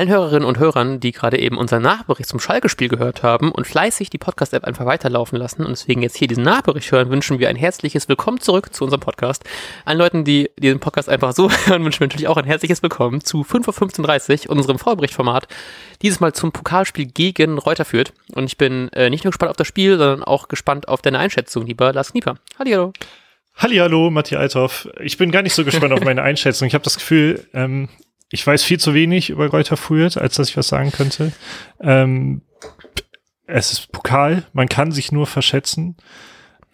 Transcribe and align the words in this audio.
allen 0.00 0.08
Hörerinnen 0.08 0.48
und 0.48 0.58
Hörern, 0.58 0.98
die 0.98 1.12
gerade 1.12 1.38
eben 1.38 1.58
unseren 1.58 1.82
Nachbericht 1.82 2.26
zum 2.26 2.40
Schalke-Spiel 2.40 2.88
gehört 2.88 3.22
haben 3.22 3.52
und 3.52 3.66
fleißig 3.66 4.08
die 4.08 4.16
Podcast-App 4.16 4.64
einfach 4.64 4.86
weiterlaufen 4.86 5.36
lassen 5.36 5.62
und 5.62 5.72
deswegen 5.72 6.00
jetzt 6.00 6.16
hier 6.16 6.26
diesen 6.26 6.42
Nachbericht 6.42 6.90
hören, 6.90 7.10
wünschen 7.10 7.38
wir 7.38 7.50
ein 7.50 7.56
herzliches 7.56 8.08
Willkommen 8.08 8.40
zurück 8.40 8.72
zu 8.72 8.84
unserem 8.84 9.02
Podcast. 9.02 9.44
Allen 9.84 9.98
Leuten, 9.98 10.24
die 10.24 10.48
diesen 10.58 10.80
Podcast 10.80 11.10
einfach 11.10 11.34
so 11.34 11.50
hören, 11.66 11.84
wünschen 11.84 12.00
wir 12.00 12.06
natürlich 12.06 12.28
auch 12.28 12.38
ein 12.38 12.46
herzliches 12.46 12.82
Willkommen 12.82 13.22
zu 13.22 13.42
5.15.30 13.42 14.46
Uhr, 14.46 14.56
unserem 14.56 14.78
Vorberichtformat. 14.78 15.48
Dieses 16.00 16.18
Mal 16.18 16.32
zum 16.32 16.50
Pokalspiel 16.50 17.04
gegen 17.04 17.58
Reuter 17.58 17.84
führt. 17.84 18.14
Und 18.32 18.46
ich 18.46 18.56
bin 18.56 18.88
äh, 18.94 19.10
nicht 19.10 19.24
nur 19.24 19.32
gespannt 19.32 19.50
auf 19.50 19.58
das 19.58 19.66
Spiel, 19.66 19.98
sondern 19.98 20.24
auch 20.24 20.48
gespannt 20.48 20.88
auf 20.88 21.02
deine 21.02 21.18
Einschätzung, 21.18 21.66
lieber 21.66 21.92
Lars 21.92 22.12
Knieper. 22.12 22.36
Hallo. 22.58 22.94
Hallo, 23.54 24.10
Matthias 24.10 24.40
Althoff. 24.40 24.88
Ich 25.02 25.18
bin 25.18 25.30
gar 25.30 25.42
nicht 25.42 25.54
so 25.54 25.62
gespannt 25.66 25.92
auf 25.92 26.00
meine 26.00 26.22
Einschätzung. 26.22 26.66
Ich 26.66 26.72
habe 26.72 26.84
das 26.84 26.94
Gefühl, 26.94 27.46
ähm, 27.52 27.90
ich 28.30 28.46
weiß 28.46 28.62
viel 28.62 28.78
zu 28.78 28.94
wenig 28.94 29.30
über 29.30 29.48
Reuter 29.48 29.76
Fürth, 29.76 30.16
als 30.16 30.36
dass 30.36 30.48
ich 30.48 30.56
was 30.56 30.68
sagen 30.68 30.92
könnte. 30.92 31.32
Ähm, 31.80 32.42
es 33.46 33.72
ist 33.72 33.92
Pokal, 33.92 34.44
man 34.52 34.68
kann 34.68 34.92
sich 34.92 35.10
nur 35.12 35.26
verschätzen. 35.26 35.96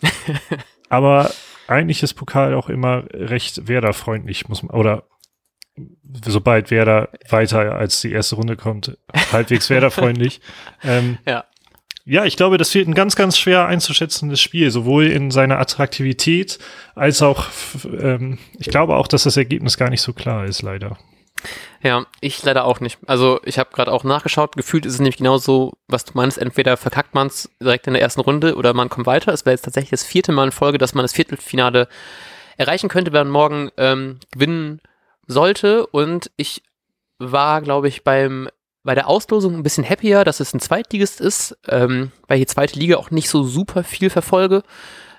Aber 0.89 1.31
eigentlich 1.67 2.03
ist 2.03 2.15
Pokal 2.15 2.55
auch 2.55 2.69
immer 2.69 3.05
recht 3.13 3.69
Werder-freundlich, 3.69 4.49
muss 4.49 4.63
man, 4.63 4.77
oder 4.77 5.05
sobald 6.25 6.71
Werder 6.71 7.11
weiter 7.29 7.75
als 7.75 8.01
die 8.01 8.13
erste 8.13 8.37
Runde 8.37 8.57
kommt, 8.57 8.97
halbwegs 9.33 9.69
Werder-freundlich. 9.71 10.41
ähm, 10.83 11.19
ja. 11.27 11.45
Ja, 12.09 12.25
ich 12.25 12.37
glaube, 12.37 12.57
das 12.57 12.73
wird 12.73 12.87
ein 12.87 12.95
ganz, 12.95 13.17
ganz 13.17 13.37
schwer 13.37 13.67
einzuschätzendes 13.67 14.41
Spiel, 14.41 14.71
sowohl 14.71 15.07
in 15.07 15.33
seiner 15.33 15.59
Attraktivität 15.59 16.61
als 16.95 17.21
auch, 17.21 17.49
ähm, 17.85 18.39
ich 18.61 18.69
glaube 18.69 18.95
auch, 18.95 19.09
dass 19.09 19.25
das 19.25 19.37
Ergebnis 19.37 19.77
gar 19.77 19.91
nicht 19.91 20.03
so 20.03 20.13
klar 20.13 20.45
ist, 20.45 20.63
leider. 20.63 20.99
Ja, 21.83 22.07
ich 22.21 22.43
leider 22.43 22.65
auch 22.65 22.81
nicht. 22.81 22.99
Also 23.07 23.41
ich 23.45 23.59
habe 23.59 23.71
gerade 23.73 23.93
auch 23.93 24.05
nachgeschaut, 24.05 24.57
gefühlt 24.57 24.87
ist 24.87 24.95
es 24.95 24.99
nämlich 24.99 25.19
genauso, 25.19 25.75
was 25.87 26.05
du 26.05 26.13
meinst, 26.15 26.39
entweder 26.39 26.77
verkackt 26.77 27.15
man 27.15 27.29
es 27.29 27.51
direkt 27.61 27.87
in 27.87 27.93
der 27.93 28.03
ersten 28.03 28.21
Runde 28.21 28.57
oder 28.57 28.75
man 28.75 28.89
kommt 28.89 29.07
weiter. 29.07 29.33
Es 29.33 29.45
wäre 29.45 29.55
jetzt 29.55 29.65
tatsächlich 29.65 29.91
das 29.91 30.05
vierte 30.05 30.33
Mal 30.33 30.47
in 30.47 30.53
Folge, 30.53 30.79
dass 30.79 30.95
man 30.95 31.05
das 31.05 31.13
Viertelfinale 31.13 31.89
erreichen 32.57 32.89
könnte, 32.89 33.13
wenn 33.13 33.27
man 33.27 33.33
morgen 33.33 33.71
ähm, 33.77 34.19
gewinnen 34.33 34.81
sollte. 35.27 35.87
Und 35.87 36.31
ich 36.37 36.63
war, 37.19 37.63
glaube 37.63 37.89
ich, 37.89 38.03
beim 38.03 38.49
bei 38.87 38.95
der 38.95 39.09
Auslosung 39.09 39.55
ein 39.55 39.63
bisschen 39.65 39.89
happier, 39.89 40.23
dass 40.25 40.39
es 40.39 40.55
ein 40.55 40.61
Zweitligist 40.61 41.21
ist, 41.21 41.59
ähm, 41.67 42.13
weil 42.29 42.39
ich 42.39 42.47
die 42.47 42.55
zweite 42.55 42.79
Liga 42.79 42.97
auch 42.97 43.11
nicht 43.11 43.29
so 43.29 43.43
super 43.43 43.83
viel 43.83 44.11
verfolge. 44.11 44.63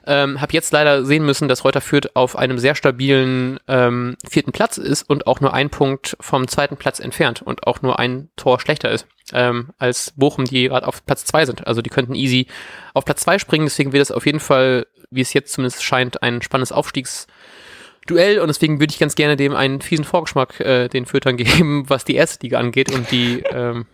Ähm, 0.07 0.39
habe 0.39 0.53
jetzt 0.53 0.71
leider 0.71 1.03
sehen 1.05 1.25
müssen, 1.25 1.49
dass 1.49 1.65
Reuter 1.65 1.81
Fürth 1.81 2.15
auf 2.15 2.37
einem 2.37 2.57
sehr 2.59 2.75
stabilen 2.75 3.59
ähm, 3.67 4.15
vierten 4.27 4.53
Platz 4.53 4.77
ist 4.77 5.09
und 5.09 5.27
auch 5.27 5.41
nur 5.41 5.53
ein 5.53 5.69
Punkt 5.69 6.15
vom 6.21 6.47
zweiten 6.47 6.77
Platz 6.77 6.99
entfernt 6.99 7.41
und 7.41 7.67
auch 7.67 7.81
nur 7.81 7.99
ein 7.99 8.29
Tor 8.37 8.59
schlechter 8.61 8.89
ist 8.89 9.05
ähm, 9.33 9.69
als 9.77 10.13
Bochum, 10.15 10.45
die 10.45 10.69
gerade 10.69 10.87
auf 10.87 11.05
Platz 11.05 11.25
zwei 11.25 11.45
sind. 11.45 11.67
Also 11.67 11.81
die 11.81 11.89
könnten 11.89 12.15
easy 12.15 12.47
auf 12.93 13.05
Platz 13.05 13.21
zwei 13.21 13.37
springen. 13.37 13.65
Deswegen 13.65 13.91
wird 13.91 14.01
es 14.01 14.11
auf 14.11 14.25
jeden 14.25 14.39
Fall, 14.39 14.87
wie 15.11 15.21
es 15.21 15.33
jetzt 15.33 15.53
zumindest 15.53 15.83
scheint, 15.83 16.23
ein 16.23 16.41
spannendes 16.41 16.71
Aufstiegsduell 16.71 18.39
und 18.39 18.47
deswegen 18.47 18.79
würde 18.79 18.91
ich 18.91 18.99
ganz 18.99 19.15
gerne 19.15 19.35
dem 19.35 19.55
einen 19.55 19.81
fiesen 19.81 20.05
Vorgeschmack 20.05 20.59
äh, 20.61 20.87
den 20.87 21.05
Fürtern 21.05 21.37
geben, 21.37 21.89
was 21.89 22.05
die 22.05 22.15
erste 22.15 22.43
Liga 22.43 22.59
angeht 22.59 22.93
und 22.93 23.11
die 23.11 23.43
ähm, 23.51 23.85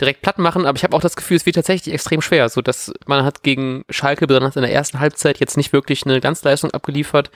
direkt 0.00 0.22
platt 0.22 0.38
machen, 0.38 0.66
aber 0.66 0.76
ich 0.76 0.84
habe 0.84 0.96
auch 0.96 1.00
das 1.00 1.16
Gefühl, 1.16 1.36
es 1.36 1.46
wird 1.46 1.56
tatsächlich 1.56 1.94
extrem 1.94 2.22
schwer, 2.22 2.48
so 2.48 2.62
dass 2.62 2.92
man 3.06 3.24
hat 3.24 3.42
gegen 3.42 3.84
Schalke 3.90 4.26
besonders 4.26 4.56
in 4.56 4.62
der 4.62 4.72
ersten 4.72 5.00
Halbzeit 5.00 5.38
jetzt 5.38 5.56
nicht 5.56 5.72
wirklich 5.72 6.04
eine 6.04 6.20
Ganzleistung 6.20 6.70
abgeliefert. 6.70 7.30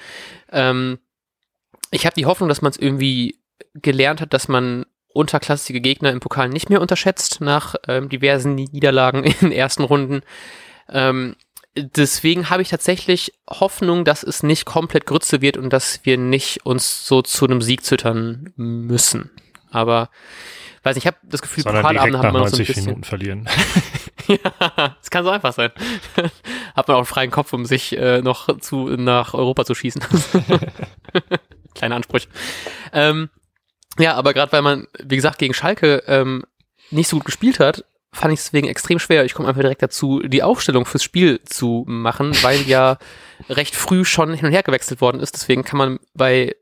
Ähm, 0.50 0.98
ich 1.90 2.06
habe 2.06 2.14
die 2.14 2.26
Hoffnung, 2.26 2.48
dass 2.48 2.62
man 2.62 2.70
es 2.70 2.78
irgendwie 2.78 3.38
gelernt 3.74 4.20
hat, 4.20 4.32
dass 4.32 4.48
man 4.48 4.86
unterklassige 5.12 5.80
Gegner 5.80 6.10
im 6.10 6.20
Pokal 6.20 6.48
nicht 6.48 6.68
mehr 6.68 6.80
unterschätzt 6.80 7.40
nach 7.40 7.74
ähm, 7.88 8.08
diversen 8.08 8.54
Niederlagen 8.54 9.24
in 9.24 9.34
den 9.40 9.52
ersten 9.52 9.82
Runden. 9.82 10.22
Ähm, 10.88 11.36
deswegen 11.74 12.50
habe 12.50 12.62
ich 12.62 12.68
tatsächlich 12.68 13.32
Hoffnung, 13.48 14.04
dass 14.04 14.22
es 14.22 14.42
nicht 14.42 14.64
komplett 14.64 15.06
Grütze 15.06 15.40
wird 15.40 15.56
und 15.56 15.72
dass 15.72 16.00
wir 16.04 16.18
nicht 16.18 16.66
uns 16.66 17.06
so 17.06 17.22
zu 17.22 17.46
einem 17.46 17.62
Sieg 17.62 17.84
zittern 17.84 18.52
müssen. 18.56 19.30
Aber 19.70 20.10
weiß 20.86 20.94
nicht, 20.94 21.04
ich 21.04 21.06
habe 21.06 21.18
das 21.24 21.42
Gefühl, 21.42 21.64
Sondern 21.64 21.82
Pokalabende 21.82 22.18
hat 22.18 22.32
man 22.32 22.42
noch 22.42 22.48
so 22.48 22.56
ein 22.56 22.64
bisschen. 22.64 22.84
Minuten 22.84 23.04
verlieren. 23.04 23.48
ja, 24.28 24.96
es 25.02 25.10
kann 25.10 25.24
so 25.24 25.30
einfach 25.30 25.52
sein. 25.52 25.70
hat 26.74 26.88
man 26.88 26.94
auch 26.94 27.00
einen 27.00 27.06
freien 27.06 27.30
Kopf, 27.30 27.52
um 27.52 27.64
sich 27.64 27.96
äh, 27.96 28.22
noch 28.22 28.58
zu 28.60 28.88
nach 28.96 29.34
Europa 29.34 29.64
zu 29.64 29.74
schießen. 29.74 30.02
Kleine 31.74 31.94
Ansprüche. 31.94 32.28
Ähm, 32.92 33.30
ja, 33.98 34.14
aber 34.14 34.34
gerade 34.34 34.52
weil 34.52 34.62
man, 34.62 34.86
wie 35.02 35.16
gesagt, 35.16 35.38
gegen 35.38 35.54
Schalke 35.54 36.02
ähm, 36.06 36.44
nicht 36.90 37.08
so 37.08 37.16
gut 37.16 37.26
gespielt 37.26 37.60
hat, 37.60 37.84
fand 38.12 38.32
ich 38.32 38.40
es 38.40 38.46
deswegen 38.46 38.68
extrem 38.68 38.98
schwer. 38.98 39.24
Ich 39.24 39.34
komme 39.34 39.48
einfach 39.48 39.60
direkt 39.60 39.82
dazu, 39.82 40.20
die 40.20 40.42
Aufstellung 40.42 40.86
fürs 40.86 41.02
Spiel 41.02 41.40
zu 41.44 41.84
machen, 41.86 42.32
weil 42.42 42.62
ja 42.62 42.98
recht 43.48 43.76
früh 43.76 44.04
schon 44.04 44.32
hin 44.32 44.46
und 44.46 44.52
her 44.52 44.62
gewechselt 44.62 45.00
worden 45.00 45.20
ist. 45.20 45.34
Deswegen 45.34 45.64
kann 45.64 45.78
man 45.78 45.98
bei 46.14 46.56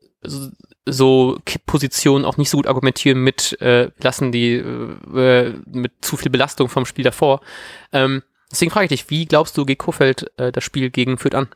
so 0.87 1.39
Positionen 1.67 2.25
auch 2.25 2.37
nicht 2.37 2.51
so 2.51 2.59
gut 2.59 2.67
argumentieren 2.67 3.23
mit 3.23 3.61
äh, 3.61 3.91
lassen 4.03 4.33
die 4.33 4.55
äh, 4.55 5.55
mit 5.67 5.93
zu 6.03 6.17
viel 6.17 6.31
Belastung 6.31 6.69
vom 6.69 6.85
Spiel 6.85 7.05
davor. 7.05 7.41
Ähm, 7.93 8.23
deswegen 8.51 8.71
frage 8.71 8.85
ich 8.85 9.01
dich, 9.01 9.11
wie 9.11 9.27
glaubst 9.27 9.57
du, 9.57 9.65
geht 9.65 9.79
Kofeld 9.79 10.31
äh, 10.39 10.53
das 10.53 10.65
Spiel 10.65 10.91
gegen 10.91 11.19
Fürth 11.19 11.35
an? 11.35 11.49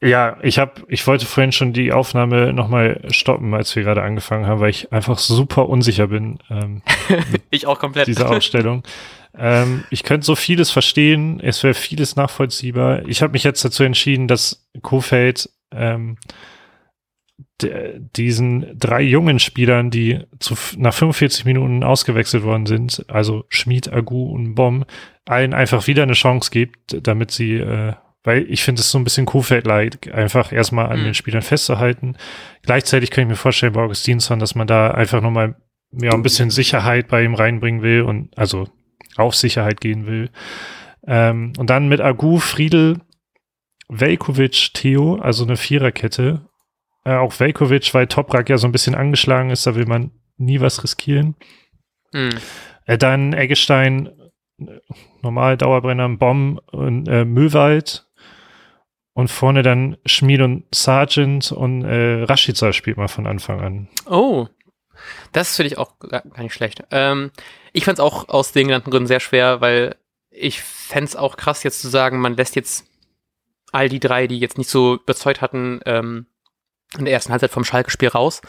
Ja, 0.00 0.38
ich 0.42 0.60
habe, 0.60 0.82
ich 0.86 1.04
wollte 1.08 1.26
vorhin 1.26 1.50
schon 1.50 1.72
die 1.72 1.92
Aufnahme 1.92 2.52
nochmal 2.52 3.00
stoppen, 3.10 3.52
als 3.54 3.74
wir 3.74 3.82
gerade 3.82 4.02
angefangen 4.02 4.46
haben, 4.46 4.60
weil 4.60 4.70
ich 4.70 4.92
einfach 4.92 5.18
super 5.18 5.68
unsicher 5.68 6.06
bin. 6.06 6.38
Ähm, 6.50 6.82
ich 7.50 7.66
auch 7.66 7.80
komplett. 7.80 8.06
Diese 8.06 8.28
Ausstellung. 8.28 8.84
ähm, 9.36 9.84
ich 9.90 10.04
könnte 10.04 10.24
so 10.24 10.36
vieles 10.36 10.70
verstehen, 10.70 11.40
es 11.40 11.64
wäre 11.64 11.74
vieles 11.74 12.14
nachvollziehbar. 12.14 13.08
Ich 13.08 13.22
habe 13.22 13.32
mich 13.32 13.42
jetzt 13.42 13.64
dazu 13.64 13.82
entschieden, 13.82 14.28
dass 14.28 14.68
Kofeld 14.82 15.50
ähm, 15.72 16.16
diesen 17.62 18.78
drei 18.78 19.02
jungen 19.02 19.38
Spielern, 19.38 19.90
die 19.90 20.20
zu, 20.38 20.54
nach 20.76 20.94
45 20.94 21.44
Minuten 21.44 21.82
ausgewechselt 21.82 22.44
worden 22.44 22.66
sind, 22.66 23.04
also 23.08 23.44
Schmid, 23.48 23.92
Agu 23.92 24.30
und 24.32 24.54
Bom, 24.54 24.84
allen 25.24 25.54
einfach 25.54 25.86
wieder 25.86 26.04
eine 26.04 26.12
Chance 26.12 26.50
gibt, 26.50 27.06
damit 27.06 27.32
sie, 27.32 27.54
äh, 27.54 27.94
weil 28.22 28.46
ich 28.48 28.62
finde 28.62 28.80
es 28.80 28.90
so 28.90 28.98
ein 28.98 29.04
bisschen 29.04 29.26
Kuhfeld-like, 29.26 30.14
einfach 30.14 30.52
erstmal 30.52 30.86
an 30.86 31.00
mhm. 31.00 31.04
den 31.04 31.14
Spielern 31.14 31.42
festzuhalten. 31.42 32.16
Gleichzeitig 32.62 33.10
kann 33.10 33.22
ich 33.22 33.28
mir 33.30 33.36
vorstellen 33.36 33.72
bei 33.72 33.82
Augustinsson, 33.82 34.38
dass 34.38 34.54
man 34.54 34.66
da 34.66 34.92
einfach 34.92 35.20
nochmal 35.20 35.56
ja, 35.92 36.12
ein 36.12 36.22
bisschen 36.22 36.50
Sicherheit 36.50 37.08
bei 37.08 37.24
ihm 37.24 37.34
reinbringen 37.34 37.82
will 37.82 38.02
und 38.02 38.36
also 38.38 38.68
auf 39.16 39.34
Sicherheit 39.34 39.80
gehen 39.80 40.06
will. 40.06 40.30
Ähm, 41.06 41.54
und 41.58 41.70
dann 41.70 41.88
mit 41.88 42.00
Agu, 42.00 42.38
Friedel, 42.38 43.00
Velkovic, 43.88 44.74
Theo, 44.74 45.16
also 45.16 45.44
eine 45.44 45.56
Viererkette 45.56 46.47
äh, 47.08 47.16
auch 47.16 47.40
Velkovic, 47.40 47.94
weil 47.94 48.06
Toprak 48.06 48.50
ja 48.50 48.58
so 48.58 48.68
ein 48.68 48.72
bisschen 48.72 48.94
angeschlagen 48.94 49.50
ist, 49.50 49.66
da 49.66 49.74
will 49.74 49.86
man 49.86 50.10
nie 50.36 50.60
was 50.60 50.82
riskieren. 50.84 51.36
Mhm. 52.12 52.38
Äh, 52.84 52.98
dann 52.98 53.32
Eggestein, 53.32 54.10
normal 55.22 55.56
Dauerbrenner, 55.56 56.08
Bomb 56.10 56.60
und 56.70 57.08
äh, 57.08 57.24
Möwald. 57.24 58.04
Und 59.14 59.28
vorne 59.28 59.62
dann 59.62 59.96
Schmied 60.06 60.42
und 60.42 60.64
Sargent 60.72 61.50
und 61.50 61.82
äh, 61.82 62.22
Rashica 62.22 62.72
spielt 62.72 62.98
mal 62.98 63.08
von 63.08 63.26
Anfang 63.26 63.60
an. 63.60 63.88
Oh, 64.06 64.46
das 65.32 65.56
finde 65.56 65.72
ich 65.72 65.78
auch 65.78 65.98
gar 65.98 66.22
nicht 66.36 66.54
schlecht. 66.54 66.84
Ähm, 66.92 67.32
ich 67.72 67.84
fand 67.84 67.98
es 67.98 68.04
auch 68.04 68.28
aus 68.28 68.52
den 68.52 68.68
genannten 68.68 68.90
Gründen 68.90 69.08
sehr 69.08 69.18
schwer, 69.18 69.60
weil 69.60 69.96
ich 70.30 70.60
fände 70.62 71.06
es 71.06 71.16
auch 71.16 71.36
krass 71.36 71.64
jetzt 71.64 71.80
zu 71.80 71.88
sagen, 71.88 72.20
man 72.20 72.36
lässt 72.36 72.54
jetzt 72.54 72.86
all 73.72 73.88
die 73.88 73.98
drei, 73.98 74.28
die 74.28 74.38
jetzt 74.38 74.56
nicht 74.56 74.70
so 74.70 74.94
überzeugt 74.94 75.40
hatten, 75.40 75.80
ähm, 75.84 76.26
in 76.96 77.04
der 77.04 77.12
ersten 77.12 77.32
Halbzeit 77.32 77.50
vom 77.50 77.64
Schalke-Spiel 77.64 78.08
raus. 78.08 78.40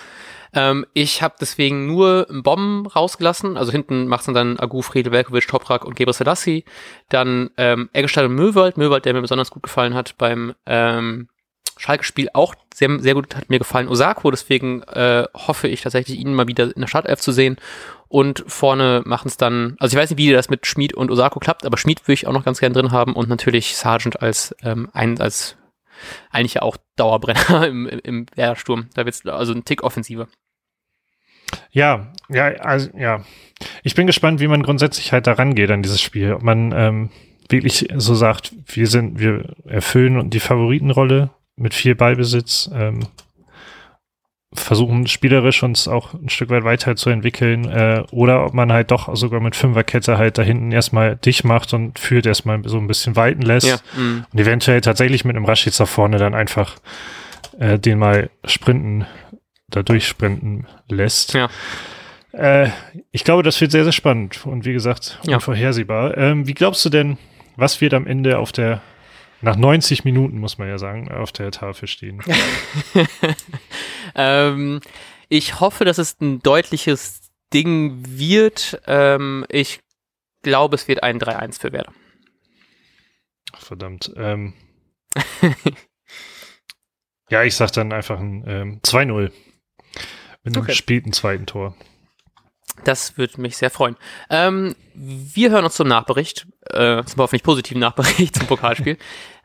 Ähm, 0.54 0.86
ich 0.94 1.22
habe 1.22 1.36
deswegen 1.40 1.88
nur 1.88 2.28
Bomben 2.30 2.88
rausgelassen. 2.88 3.58
Also 3.58 3.72
hinten 3.72 4.08
macht's 4.08 4.26
dann 4.26 4.60
Agu, 4.60 4.82
Friedel, 4.82 5.12
Velkovic, 5.12 5.48
Toprak 5.48 5.86
und 5.86 5.96
Gebre 5.96 6.14
Selassie. 6.14 6.66
Dann 7.10 7.50
ähm, 7.58 7.90
Eggestein 7.94 8.26
und 8.26 8.36
Möwald. 8.36 8.78
Möwald, 8.78 9.06
der 9.06 9.14
mir 9.14 9.22
besonders 9.22 9.52
gut 9.52 9.64
gefallen 9.64 9.94
hat 9.94 10.18
beim 10.18 10.56
ähm, 10.66 11.28
Schalke-Spiel 11.78 12.30
auch 12.34 12.56
sehr, 12.74 13.00
sehr 13.00 13.14
gut 13.14 13.36
hat 13.36 13.50
mir 13.50 13.60
gefallen. 13.60 13.88
Osako, 13.88 14.32
deswegen 14.32 14.84
äh, 14.84 15.26
hoffe 15.34 15.68
ich 15.68 15.82
tatsächlich, 15.82 16.20
ihn 16.20 16.34
mal 16.34 16.48
wieder 16.48 16.76
in 16.76 16.82
der 16.82 16.88
Startelf 16.88 17.20
zu 17.20 17.32
sehen. 17.32 17.58
Und 18.10 18.44
vorne 18.48 19.02
machen 19.06 19.28
es 19.28 19.38
dann, 19.38 19.76
also 19.80 19.96
ich 19.96 20.02
weiß 20.02 20.10
nicht, 20.10 20.18
wie 20.18 20.32
das 20.32 20.50
mit 20.50 20.66
Schmid 20.66 20.94
und 20.94 21.12
Osako 21.12 21.40
klappt, 21.40 21.66
aber 21.66 21.78
Schmid 21.78 22.02
würde 22.06 22.14
ich 22.14 22.28
auch 22.28 22.34
noch 22.34 22.44
ganz 22.44 22.60
gern 22.60 22.74
drin 22.74 22.92
haben 22.92 23.14
und 23.14 23.30
natürlich 23.30 23.78
Sargent 23.78 24.22
als 24.22 24.56
ähm, 24.64 24.90
ein, 24.94 25.22
als 25.22 25.59
eigentlich 26.32 26.56
ja 26.56 26.62
auch 26.62 26.78
Dauerbrenner 26.96 27.68
im, 27.68 27.88
im 27.88 28.26
Wehrsturm. 28.36 28.90
Da 28.94 29.06
wird 29.06 29.16
es 29.16 29.26
also 29.26 29.54
ein 29.54 29.66
Tick 29.66 29.84
offensiver. 29.84 30.28
Ja, 31.72 32.14
ja, 32.30 32.46
also 32.60 32.90
ja. 32.98 33.24
Ich 33.84 33.96
bin 33.96 34.08
gespannt, 34.08 34.40
wie 34.40 34.48
man 34.48 34.64
grundsätzlich 34.64 35.12
halt 35.12 35.28
da 35.28 35.34
rangeht 35.34 35.72
an 35.72 35.84
dieses 35.84 36.02
Spiel. 36.02 36.34
Ob 36.34 36.44
man 36.44 36.72
ähm, 36.72 37.10
wirklich 37.50 37.88
so 37.96 38.16
sagt, 38.16 38.54
wir 38.66 38.88
sind, 38.88 39.20
wir 39.20 39.56
erfüllen 39.66 40.30
die 40.30 40.40
Favoritenrolle 40.40 41.32
mit 41.56 41.74
viel 41.74 41.96
Ballbesitz. 41.96 42.70
Ähm, 42.74 43.08
versuchen, 44.54 45.06
spielerisch 45.06 45.62
uns 45.62 45.88
auch 45.88 46.14
ein 46.16 46.30
Stück 46.30 46.50
weit 46.50 46.64
weiterzuentwickeln, 46.64 47.66
äh, 47.70 48.04
oder 48.12 48.46
ob 48.46 48.54
man 48.54 48.72
halt 48.72 48.90
doch 48.90 49.16
sogar 49.16 49.40
mit 49.42 49.56
Fünferkette 49.56 50.18
halt 50.18 50.38
da 50.40 50.42
hinten 50.42 50.72
erstmal 50.72 51.18
dicht 51.18 51.44
macht 51.44 51.74
und 51.74 52.00
führt 52.00 52.26
erstmal 52.26 52.62
so 52.66 52.78
ein 52.78 52.88
bisschen 52.88 53.16
weiten 53.16 53.44
lässt 53.44 53.68
Ja, 53.68 53.76
mm. 53.96 54.26
und 54.32 54.40
eventuell 54.40 54.82
tatsächlich 54.82 55.24
mit 55.24 55.36
einem 55.36 55.46
Rashica 55.46 55.78
da 55.78 55.86
vorne 55.86 56.18
dann 56.18 56.34
einfach 56.34 56.78
äh, 57.60 57.78
den 57.78 58.00
mal 58.00 58.32
sprinten, 58.44 59.06
da 59.70 59.84
durchsprinten 59.84 60.66
lässt. 60.88 61.36
Ja. 61.36 61.48
Äh, 62.32 62.70
ich 63.12 63.24
glaube, 63.24 63.44
das 63.44 63.62
wird 63.62 63.72
sehr, 63.72 63.84
sehr 63.84 63.94
spannend 63.94 64.46
und 64.48 64.66
wie 64.66 64.74
gesagt, 64.74 65.20
Ja. 65.26 65.36
unvorhersehbar. 65.36 66.18
Ähm, 66.18 66.48
wie 66.48 66.56
glaubst 66.56 66.84
du 66.86 66.90
denn, 66.90 67.18
was 67.56 67.82
wird 67.82 67.94
am 67.94 68.08
Ende 68.08 68.40
auf 68.40 68.52
der, 68.52 68.82
nach 69.42 69.56
90 69.56 70.04
Minuten, 70.04 70.40
muss 70.40 70.58
man 70.58 70.68
ja 70.68 70.78
sagen, 70.78 71.12
auf 71.12 71.32
der 71.32 71.52
Tafel 71.52 71.88
stehen? 71.88 72.22
ähm, 74.16 74.82
ich 75.30 75.60
hoffe, 75.60 75.86
dass 75.86 75.98
es 75.98 76.20
ein 76.20 76.40
deutliches 76.42 77.32
Ding 77.54 78.04
wird. 78.06 78.82
Ähm, 78.88 79.46
ich 79.50 79.80
glaube, 80.42 80.76
es 80.76 80.88
wird 80.88 81.04
ein 81.04 81.20
3-1 81.20 81.60
für 81.60 81.72
Werder. 81.72 81.94
Ach, 83.54 83.62
verdammt. 83.62 84.12
Ähm, 84.16 84.54
ja, 87.30 87.44
ich 87.44 87.56
sag 87.56 87.72
dann 87.74 87.92
einfach 87.94 88.20
ein 88.20 88.44
ähm, 88.48 88.82
2-0. 88.84 89.32
Mit 90.44 90.56
einem 90.56 90.64
Okay. 90.64 90.74
späten 90.74 91.14
zweiten 91.14 91.46
Tor. 91.46 91.76
Das 92.84 93.18
würde 93.18 93.42
mich 93.42 93.58
sehr 93.58 93.70
freuen. 93.70 93.96
Ähm, 94.30 94.76
wir 94.94 95.52
hören 95.52 95.66
uns 95.66 95.76
zum 95.76 95.88
Nachbericht, 95.88 96.48
äh, 96.72 97.04
zum 97.04 97.22
hoffentlich 97.22 97.44
positiven 97.44 97.80
Nachbericht 97.80 98.36
zum 98.38 98.48
Pokalspiel. 98.48 98.98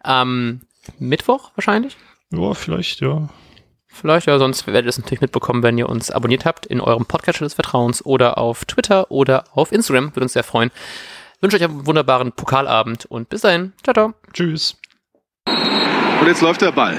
Am 0.03 0.61
Mittwoch 0.99 1.53
wahrscheinlich. 1.55 1.97
Ja, 2.31 2.55
vielleicht, 2.55 3.01
ja. 3.01 3.29
Vielleicht, 3.87 4.27
ja, 4.27 4.39
sonst 4.39 4.67
werdet 4.67 4.87
ihr 4.87 4.89
es 4.89 4.99
natürlich 4.99 5.21
mitbekommen, 5.21 5.63
wenn 5.63 5.79
ihr 5.79 5.89
uns 5.89 6.11
abonniert 6.11 6.45
habt 6.45 6.67
in 6.67 6.81
eurem 6.81 7.07
Podcatcher 7.07 7.45
des 7.45 7.55
Vertrauens 7.55 8.05
oder 8.05 8.39
auf 8.39 8.65
Twitter 8.65 9.11
oder 9.11 9.45
auf 9.53 9.71
Instagram. 9.71 10.11
Würde 10.11 10.23
uns 10.23 10.33
sehr 10.33 10.43
freuen. 10.43 10.71
wünsche 11.41 11.57
euch 11.57 11.65
einen 11.65 11.87
wunderbaren 11.87 12.33
Pokalabend 12.33 13.07
und 13.07 13.29
bis 13.29 13.43
dahin. 13.43 13.73
Ciao, 13.85 13.95
ciao. 13.95 14.15
Tschüss. 14.33 14.77
Und 15.47 16.27
jetzt 16.27 16.43
läuft 16.43 16.63
der 16.63 16.73
Ball. 16.73 16.99